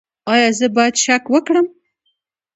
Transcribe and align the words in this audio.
ایا 0.31 0.49
زه 0.59 0.67
باید 0.75 0.95
شک 1.03 1.23
وکړم؟ 1.33 1.67